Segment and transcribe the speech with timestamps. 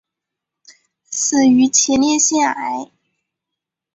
[1.11, 2.89] 死于前列腺癌。